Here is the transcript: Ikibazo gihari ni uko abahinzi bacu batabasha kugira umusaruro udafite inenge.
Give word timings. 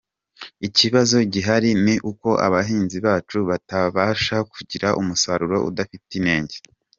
Ikibazo 0.67 1.15
gihari 1.33 1.69
ni 1.85 1.95
uko 2.11 2.29
abahinzi 2.47 2.97
bacu 3.05 3.37
batabasha 3.49 4.35
kugira 4.53 4.87
umusaruro 5.01 5.57
udafite 5.69 6.11
inenge. 6.19 6.57